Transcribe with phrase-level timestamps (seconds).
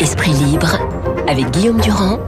[0.00, 0.78] Esprit libre
[1.28, 2.18] avec Guillaume Durand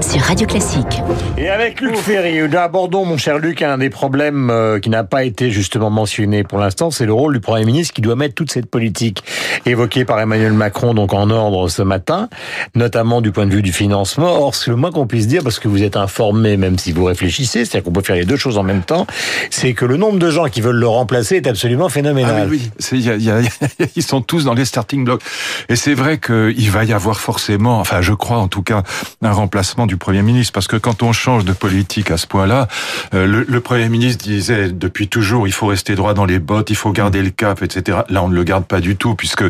[0.00, 1.02] sur Radio Classique.
[1.36, 5.02] Et avec Luc Ferry, nous abordons, mon cher Luc, un des problèmes euh, qui n'a
[5.02, 8.34] pas été justement mentionné pour l'instant, c'est le rôle du Premier ministre qui doit mettre
[8.34, 9.24] toute cette politique
[9.66, 12.28] évoquée par Emmanuel Macron donc en ordre ce matin,
[12.74, 14.42] notamment du point de vue du financement.
[14.42, 17.04] Or, c'est le moins qu'on puisse dire, parce que vous êtes informé, même si vous
[17.04, 19.06] réfléchissez, c'est-à-dire qu'on peut faire les deux choses en même temps,
[19.50, 22.46] c'est que le nombre de gens qui veulent le remplacer est absolument phénoménal.
[22.46, 22.70] Ah oui.
[22.92, 23.40] Y a, y a,
[23.96, 25.22] ils sont tous dans les starting blocks.
[25.68, 28.82] Et c'est vrai qu'il va y avoir forcément, enfin je crois en tout cas,
[29.22, 32.68] un remplacement du Premier ministre, parce que quand on change de politique à ce point-là,
[33.14, 36.70] euh, le, le, Premier ministre disait depuis toujours, il faut rester droit dans les bottes,
[36.70, 37.98] il faut garder le cap, etc.
[38.10, 39.44] Là, on ne le garde pas du tout, puisque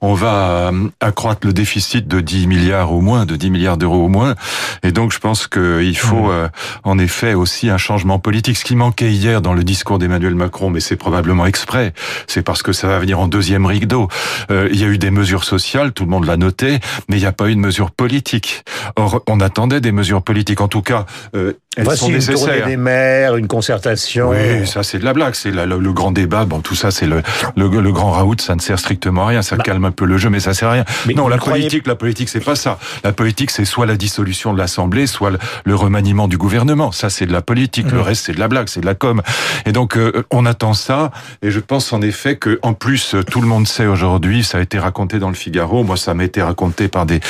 [0.00, 4.04] on va euh, accroître le déficit de 10 milliards au moins, de 10 milliards d'euros
[4.04, 4.34] au moins.
[4.82, 6.48] Et donc, je pense qu'il faut, euh,
[6.84, 8.56] en effet, aussi un changement politique.
[8.56, 11.92] Ce qui manquait hier dans le discours d'Emmanuel Macron, mais c'est probablement exprès,
[12.26, 14.08] c'est parce que ça va venir en deuxième rideau.
[14.50, 16.78] Euh, il y a eu des mesures sociales, tout le monde l'a noté,
[17.08, 18.64] mais il n'y a pas eu de mesures politiques.
[18.96, 20.60] Or, on attendait des mesures politiques.
[20.60, 22.64] En tout cas, euh, elles Voici sont nécessaires.
[22.64, 24.30] Une des maires, une concertation.
[24.30, 25.34] Oui, ça c'est de la blague.
[25.34, 26.46] C'est le, grand débat.
[26.46, 27.22] Bon, tout ça, c'est le,
[27.54, 28.40] le, le, grand raout.
[28.40, 29.42] Ça ne sert strictement à rien.
[29.42, 30.84] Ça bah, calme un peu le jeu, mais ça sert à rien.
[31.06, 31.64] Mais non, la croyez...
[31.64, 32.78] politique, la politique, c'est pas ça.
[33.04, 35.32] La politique, c'est soit la dissolution de l'Assemblée, soit
[35.64, 36.92] le, remaniement du gouvernement.
[36.92, 37.92] Ça, c'est de la politique.
[37.92, 37.94] Mmh.
[37.94, 39.20] Le reste, c'est de la blague, c'est de la com.
[39.66, 41.10] Et donc, euh, on attend ça.
[41.42, 44.44] Et je pense en effet que, en plus, tout le monde sait aujourd'hui.
[44.44, 45.84] Ça a été raconté dans le Figaro.
[45.84, 47.20] Moi, ça m'a été raconté par des,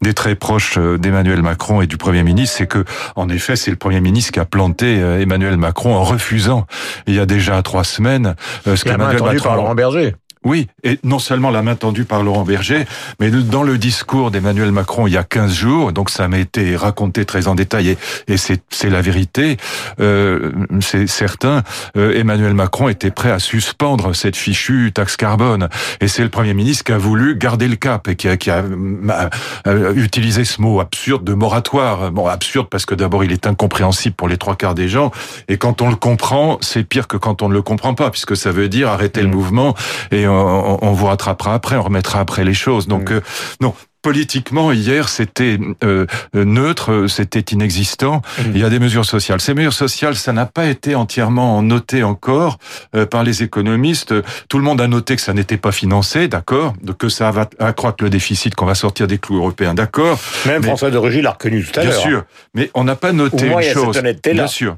[0.00, 2.58] des très proches d'Emmanuel Macron et du Premier ministre.
[2.58, 2.84] C'est que,
[3.16, 6.66] en effet, c'est le Premier ministre qui a planté Emmanuel Macron en refusant
[7.06, 10.14] il y a déjà trois semaines ce qu'Emmanuel Macron par Laurent Berger.
[10.46, 12.84] Oui, et non seulement la main tendue par Laurent Berger,
[13.18, 16.76] mais dans le discours d'Emmanuel Macron il y a 15 jours, donc ça m'a été
[16.76, 19.56] raconté très en détail, et, et c'est la vérité,
[19.98, 21.64] euh, c'est certain,
[21.96, 25.68] euh, Emmanuel Macron était prêt à suspendre cette fichue taxe carbone,
[26.00, 28.50] et c'est le Premier ministre qui a voulu garder le cap, et qui a, qui
[28.52, 28.62] a,
[29.08, 29.30] a,
[29.68, 32.12] a utilisé ce mot absurde de moratoire.
[32.12, 35.10] Bon, absurde parce que d'abord il est incompréhensible pour les trois quarts des gens,
[35.48, 38.36] et quand on le comprend, c'est pire que quand on ne le comprend pas, puisque
[38.36, 39.24] ça veut dire arrêter mmh.
[39.24, 39.74] le mouvement,
[40.12, 42.86] et on, on, vous rattrapera après, on remettra après les choses.
[42.86, 43.14] Donc, mmh.
[43.14, 43.20] euh,
[43.60, 48.22] non, politiquement, hier, c'était euh, neutre, c'était inexistant.
[48.38, 48.42] Mmh.
[48.54, 49.40] Il y a des mesures sociales.
[49.40, 52.58] Ces mesures sociales, ça n'a pas été entièrement noté encore
[52.94, 54.14] euh, par les économistes.
[54.48, 58.04] Tout le monde a noté que ça n'était pas financé, d'accord, que ça va accroître
[58.04, 60.20] le déficit, qu'on va sortir des clous européens, d'accord.
[60.46, 61.92] Même mais, François de Rugy l'a reconnu tout à l'heure.
[61.92, 62.24] Bien sûr,
[62.54, 64.00] mais on n'a pas noté moins, une chose.
[64.24, 64.76] Bien sûr.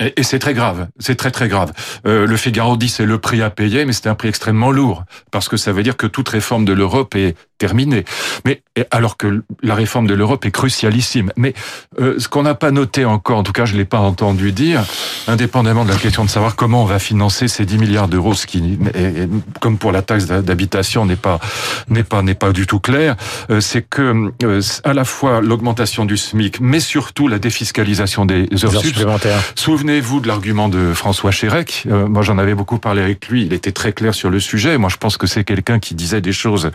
[0.00, 1.72] Et, et c'est très grave, c'est très très grave.
[2.06, 5.04] Euh, le Figaro dit c'est le prix à payer, mais c'est un prix extrêmement lourd
[5.30, 8.04] parce que ça veut dire que toute réforme de l'Europe est terminée.
[8.44, 11.32] Mais alors que la réforme de l'Europe est crucialissime.
[11.36, 11.54] Mais
[12.00, 14.84] euh, ce qu'on n'a pas noté encore, en tout cas je l'ai pas entendu dire,
[15.28, 18.46] indépendamment de la question de savoir comment on va financer ces 10 milliards d'euros, ce
[18.46, 19.28] qui, est,
[19.60, 21.40] comme pour la taxe d'habitation, n'est pas
[21.88, 23.16] n'est pas n'est pas du tout clair,
[23.50, 28.48] euh, c'est que euh, à la fois l'augmentation du SMIC, mais surtout la défiscalisation des
[28.64, 29.40] heures supplémentaires.
[29.76, 31.84] Souvenez-vous de l'argument de François Chérec.
[31.86, 33.44] Euh, moi, j'en avais beaucoup parlé avec lui.
[33.44, 34.78] Il était très clair sur le sujet.
[34.78, 36.70] Moi, je pense que c'est quelqu'un qui disait des choses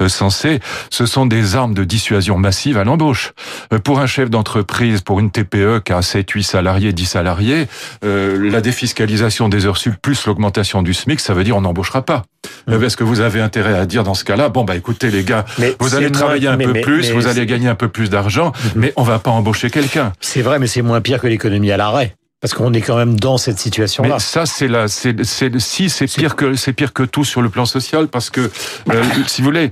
[0.00, 0.60] euh, sensées.
[0.88, 3.34] Ce sont des armes de dissuasion massive à l'embauche.
[3.74, 7.68] Euh, pour un chef d'entreprise, pour une TPE qui a 7, 8 salariés, 10 salariés,
[8.06, 12.06] euh, la défiscalisation des heures sup plus l'augmentation du SMIC, ça veut dire on n'embauchera
[12.06, 12.24] pas.
[12.68, 12.82] Mmh.
[12.82, 15.44] Est-ce que vous avez intérêt à dire dans ce cas-là, bon, bah écoutez les gars,
[15.58, 17.88] mais vous allez travailler moins, un mais, peu mais, plus, vous allez gagner un peu
[17.88, 18.68] plus d'argent, mmh.
[18.76, 20.14] mais on va pas embaucher quelqu'un.
[20.20, 22.14] C'est vrai, mais c'est moins pire que l'économie à l'arrêt.
[22.40, 24.14] Parce qu'on est quand même dans cette situation-là.
[24.14, 27.40] Mais ça, c'est là, c'est, c'est, si c'est pire que c'est pire que tout sur
[27.40, 28.50] le plan social, parce que
[28.90, 29.70] euh, si vous voulez.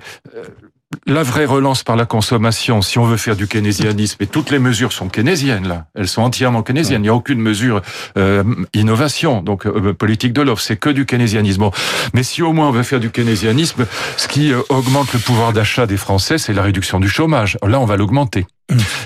[1.09, 4.51] Euh, la vraie relance par la consommation, si on veut faire du keynésianisme, et toutes
[4.51, 7.03] les mesures sont keynésiennes là, elles sont entièrement keynésiennes.
[7.03, 7.83] Il n'y a aucune mesure
[8.17, 8.45] euh,
[8.75, 11.61] innovation, donc euh, politique de l'offre, c'est que du keynésianisme.
[11.61, 11.71] Bon.
[12.15, 15.53] Mais si au moins on veut faire du keynésianisme, ce qui euh, augmente le pouvoir
[15.53, 17.59] d'achat des Français, c'est la réduction du chômage.
[17.67, 18.47] Là, on va l'augmenter.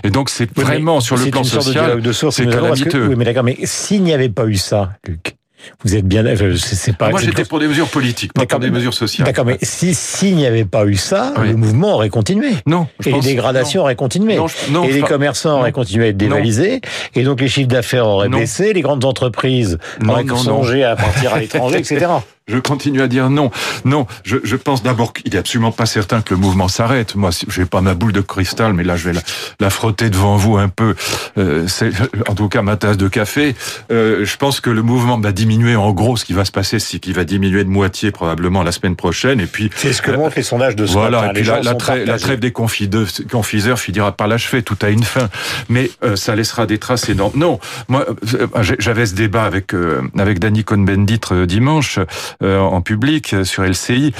[0.04, 3.08] Et donc c'est oui, vraiment sur le plan social, c'est calamiteux.
[3.08, 3.42] Oui, mais d'accord.
[3.42, 5.37] Mais s'il n'y avait pas eu ça, Luc,
[5.84, 6.24] vous êtes bien.
[6.56, 7.10] C'est pas.
[7.10, 9.26] Moi, j'étais pour des mesures politiques, pas pour des mesures sociales.
[9.26, 11.48] D'accord, mais si s'il n'y avait pas eu ça, oui.
[11.48, 12.50] le mouvement aurait continué.
[12.66, 12.86] Non.
[13.04, 13.84] Et les dégradations non.
[13.84, 14.36] auraient continué.
[14.36, 15.08] Non, non, et les pas...
[15.08, 16.80] commerçants auraient continué à être dévalisés.
[17.14, 21.40] Et donc les chiffres d'affaires auraient baissé, les grandes entreprises auraient songé à partir à
[21.40, 22.06] l'étranger, etc.
[22.48, 23.50] Je continue à dire non.
[23.84, 27.14] Non, je, je pense d'abord qu'il est absolument pas certain que le mouvement s'arrête.
[27.14, 29.20] Moi, je n'ai pas ma boule de cristal, mais là, je vais la,
[29.60, 30.94] la frotter devant vous un peu.
[31.36, 31.90] Euh, c'est
[32.28, 33.54] en tout cas ma tasse de café.
[33.90, 35.76] Euh, je pense que le mouvement va diminuer.
[35.76, 38.72] En gros, ce qui va se passer, c'est qu'il va diminuer de moitié probablement la
[38.72, 39.40] semaine prochaine.
[39.40, 41.20] Et puis c'est ce que montrent les sondages de ce voilà.
[41.20, 41.30] matin.
[41.30, 44.62] Et puis la, la, trêve, la, trêve des confiseurs finira par l'achever.
[44.62, 45.28] Tout a une fin,
[45.68, 47.32] mais euh, ça laissera des traces énormes.
[47.36, 47.58] Non,
[47.88, 48.46] moi, euh,
[48.78, 52.04] j'avais ce débat avec euh, avec Danny Cohn-Bendit euh, dimanche euh,
[52.42, 54.12] en public sur LCI.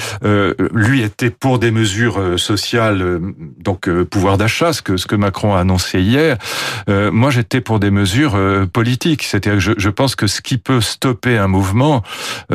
[0.73, 3.20] lui était pour des mesures sociales,
[3.59, 6.37] donc pouvoir d'achat, ce que ce que Macron a annoncé hier.
[6.88, 8.38] moi, j'étais pour des mesures
[8.73, 9.23] politiques.
[9.23, 12.03] C'est-à-dire que je, je, pense que ce qui peut stopper un mouvement,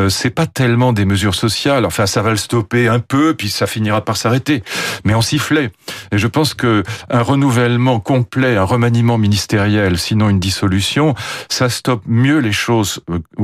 [0.10, 1.86] c'est pas tellement des mesures sociales.
[1.86, 4.64] Enfin, ça va le stopper un peu, puis ça finira par s'arrêter.
[5.06, 5.72] Mais en sifflet.
[6.12, 11.16] Et je pense que un renouvellement complet, un remaniement ministériel, sinon une dissolution,
[11.50, 13.02] ça stoppe mieux les choses.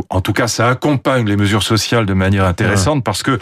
[0.10, 3.40] En tout cas, ça accompagne les mesures sociales de manière intéressante parce que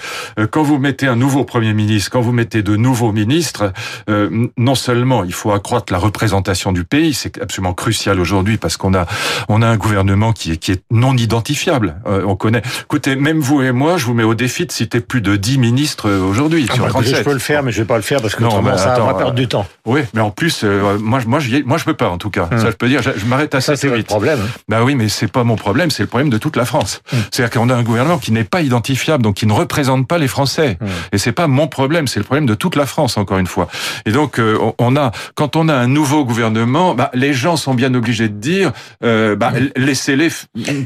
[0.52, 3.72] quand vous mettez un nouveau Premier ministre, quand vous mettez de nouveaux ministres,
[4.10, 8.78] euh, non seulement il faut accroître la représentation du pays, c'est absolument crucial aujourd'hui parce
[8.78, 9.06] qu'on a
[9.48, 11.96] on a un gouvernement qui est qui est non identifiable.
[12.06, 12.62] Euh, on connaît.
[12.84, 15.58] Écoutez, même vous et moi, je vous mets au défi de citer plus de 10
[15.58, 17.16] ministres aujourd'hui ah sur bah, 37.
[17.18, 18.94] Je peux le faire, mais je vais pas le faire parce que non, bah, ça
[18.94, 19.66] attends, va perdre du temps.
[19.86, 22.50] Oui, mais en plus, euh, moi, moi, je, moi, je peux pas en tout cas.
[22.52, 22.60] Hum.
[22.60, 24.08] Ça, je peux dire, je, je m'arrête assez ça, vite.
[24.08, 24.40] problème.
[24.68, 27.02] Bah oui, mais c'est pas mon problème, c'est le problème de toute la France.
[27.14, 27.20] Hum.
[27.32, 30.28] C'est-à-dire qu'on a un gouvernement qui n'est pas identifiable, donc qui ne représente pas les
[30.28, 30.78] Français.
[30.82, 30.88] Hum.
[31.12, 33.68] Et c'est pas mon problème, c'est le problème de toute la France, encore une fois.
[34.06, 37.74] Et donc, euh, on a, quand on a un nouveau gouvernement, bah, les gens sont
[37.74, 38.72] bien obligés de dire,
[39.04, 40.30] euh, bah, laissez-les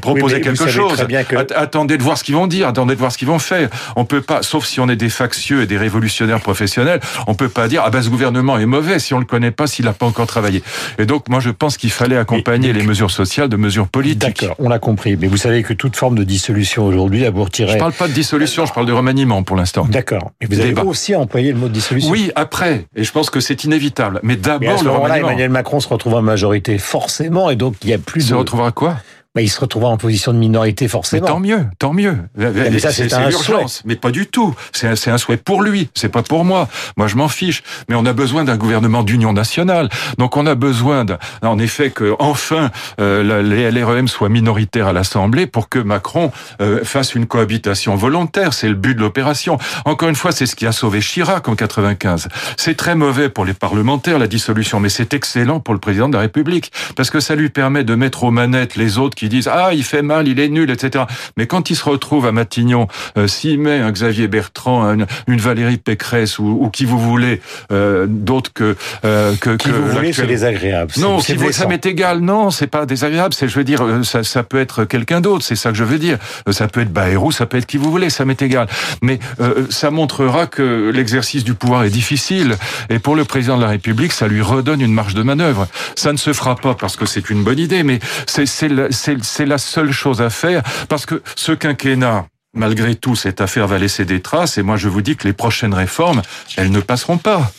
[0.00, 1.04] proposer oui, quelque chose.
[1.28, 1.54] Que...
[1.54, 3.68] Attendez de voir ce qu'ils vont dire, attendez de voir ce qu'ils vont faire.
[3.96, 7.48] On peut pas, sauf si on est des factieux et des révolutionnaires professionnels, on peut
[7.48, 9.92] pas dire ah ben ce gouvernement est mauvais si on le connaît pas, s'il n'a
[9.92, 10.62] pas encore travaillé.
[10.98, 14.40] Et donc moi je pense qu'il fallait accompagner les mesures sociales de mesures politiques.
[14.40, 15.16] D'accord, on l'a compris.
[15.16, 17.72] Mais vous savez que toute forme de dissolution aujourd'hui, aboutirait.
[17.72, 19.86] Je parle pas de dissolution, je parle de remaniement pour l'instant.
[19.88, 20.32] D'accord.
[20.48, 20.84] Vous avez Débat.
[20.84, 22.10] aussi employé le mot de dissolution.
[22.10, 22.86] Oui, après.
[22.96, 24.20] Et je pense que c'est inévitable.
[24.22, 25.28] Mais d'abord le remaniement.
[25.28, 28.28] Emmanuel Macron se retrouve en majorité forcément, et donc il y a plus de.
[28.28, 28.96] Se retrouvera quoi?
[29.34, 31.22] Bah, il se retrouvera en position de minorité forcément.
[31.22, 32.16] Mais tant mieux, tant mieux.
[32.36, 33.64] Mais ça, c'est un souhait.
[33.84, 34.54] Mais pas du tout.
[34.72, 35.88] C'est un, un, souhait pour lui.
[35.94, 36.68] C'est pas pour moi.
[36.96, 37.62] Moi, je m'en fiche.
[37.88, 39.88] Mais on a besoin d'un gouvernement d'union nationale.
[40.18, 41.06] Donc, on a besoin,
[41.42, 42.70] en effet, que enfin
[43.00, 46.30] euh, les LREM soient minoritaires à l'Assemblée pour que Macron
[46.60, 48.52] euh, fasse une cohabitation volontaire.
[48.52, 49.58] C'est le but de l'opération.
[49.84, 52.28] Encore une fois, c'est ce qui a sauvé Chirac en 95.
[52.56, 56.14] C'est très mauvais pour les parlementaires la dissolution, mais c'est excellent pour le président de
[56.14, 59.48] la République parce que ça lui permet de mettre aux manettes les autres qui disent
[59.48, 61.04] ah il fait mal, il est nul, etc.
[61.36, 65.40] Mais quand il se retrouve à Matignon, euh, s'il met un Xavier Bertrand, une, une
[65.40, 67.40] Valérie Pécresse ou, ou, qui vous voulez,
[67.70, 70.92] euh, d'autres que euh, que qui que vous voulez, c'est désagréable.
[70.98, 72.20] Non, si vous, ça m'est égal.
[72.20, 73.34] Non, c'est pas désagréable.
[73.34, 75.44] C'est je veux dire, ça, ça peut être quelqu'un d'autre.
[75.44, 76.18] C'est ça que je veux dire.
[76.50, 78.10] Ça peut être Bayrou, ça peut être qui vous voulez.
[78.10, 78.66] Ça m'est égal.
[79.02, 82.56] Mais euh, ça montrera que l'exercice du pouvoir est difficile.
[82.90, 85.66] Et pour le président de la République, ça lui redonne une marge de manœuvre.
[85.96, 89.11] Ça ne se fera pas parce que c'est une bonne idée, mais c'est c'est
[89.46, 94.04] la seule chose à faire parce que ce quinquennat malgré tout, cette affaire va laisser
[94.04, 94.58] des traces.
[94.58, 96.22] Et moi, je vous dis que les prochaines réformes,
[96.56, 97.50] elles ne passeront pas.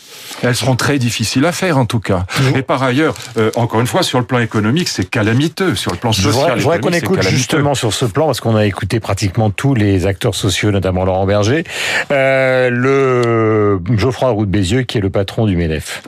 [0.41, 2.25] Elles seront très difficiles à faire, en tout cas.
[2.39, 2.57] Mmh.
[2.57, 5.75] Et par ailleurs, euh, encore une fois, sur le plan économique, c'est calamiteux.
[5.75, 8.65] Sur le plan social, je voudrais qu'on écoute justement sur ce plan, parce qu'on a
[8.65, 11.63] écouté pratiquement tous les acteurs sociaux, notamment Laurent Berger,
[12.11, 16.03] euh, le Geoffroy Roux de Bézieux, qui est le patron du MEDEF.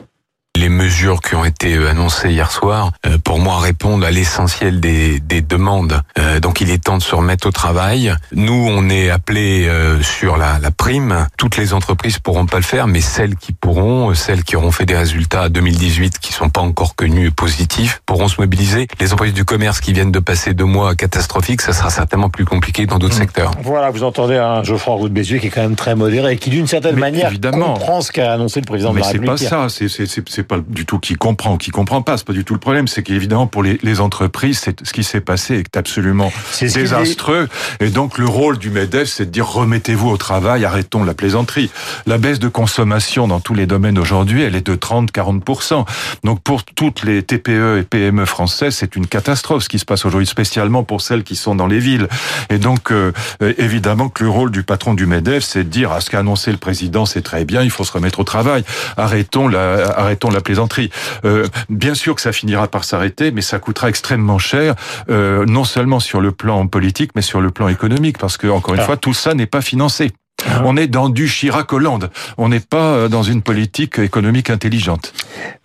[0.66, 5.20] Les mesures qui ont été annoncées hier soir, euh, pour moi, répondent à l'essentiel des,
[5.20, 6.02] des, demandes.
[6.18, 8.12] Euh, donc, il est temps de se remettre au travail.
[8.32, 11.28] Nous, on est appelés euh, sur la, la, prime.
[11.38, 14.86] Toutes les entreprises pourront pas le faire, mais celles qui pourront, celles qui auront fait
[14.86, 18.88] des résultats 2018 qui sont pas encore connus et positifs, pourront se mobiliser.
[18.98, 22.44] Les entreprises du commerce qui viennent de passer deux mois catastrophiques, ça sera certainement plus
[22.44, 23.18] compliqué dans d'autres mmh.
[23.18, 23.52] secteurs.
[23.62, 26.36] Voilà, vous entendez un Geoffroy Roux de Bézieux qui est quand même très modéré et
[26.38, 27.74] qui, d'une certaine mais manière, évidemment.
[27.74, 29.30] comprend ce qu'a annoncé le président mais de la République.
[29.30, 30.26] Mais c'est pas ça.
[30.26, 32.16] C'est pas du tout qui comprend ou qui comprend pas.
[32.16, 32.88] C'est pas du tout le problème.
[32.88, 37.48] C'est qu'évidemment pour les, les entreprises, c'est ce qui s'est passé est absolument est désastreux.
[37.80, 41.70] Et donc le rôle du Medef, c'est de dire remettez-vous au travail, arrêtons la plaisanterie.
[42.06, 45.84] La baisse de consommation dans tous les domaines aujourd'hui, elle est de 30-40%
[46.24, 50.04] Donc pour toutes les TPE et PME françaises, c'est une catastrophe ce qui se passe
[50.04, 52.08] aujourd'hui, spécialement pour celles qui sont dans les villes.
[52.50, 53.12] Et donc euh,
[53.58, 56.50] évidemment que le rôle du patron du Medef, c'est de dire à ce qu'a annoncé
[56.50, 58.64] le président, c'est très bien, il faut se remettre au travail.
[58.96, 60.90] Arrêtons la, arrêtons la plaisanterie.
[61.24, 64.74] Euh, bien sûr que ça finira par s'arrêter, mais ça coûtera extrêmement cher,
[65.10, 68.74] euh, non seulement sur le plan politique, mais sur le plan économique, parce que encore
[68.74, 68.84] une ah.
[68.84, 70.12] fois, tout ça n'est pas financé.
[70.44, 70.62] Ah.
[70.64, 72.10] On est dans du Chirac Hollande.
[72.36, 75.12] On n'est pas dans une politique économique intelligente.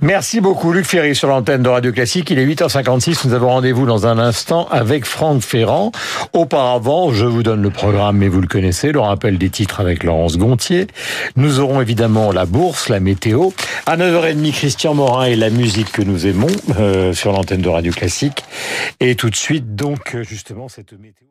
[0.01, 2.29] Merci beaucoup Luc Ferry sur l'antenne de Radio Classique.
[2.29, 3.27] Il est 8h56.
[3.27, 5.91] Nous avons rendez-vous dans un instant avec Franck Ferrand.
[6.33, 10.03] Auparavant, je vous donne le programme, mais vous le connaissez, le rappel des titres avec
[10.03, 10.87] Laurence Gontier.
[11.35, 13.49] Nous aurons évidemment la bourse, la météo.
[13.85, 16.47] À 9h30, Christian Morin et la musique que nous aimons
[16.79, 18.43] euh, sur l'antenne de Radio Classique.
[18.99, 21.27] Et tout de suite, donc, justement, cette météo.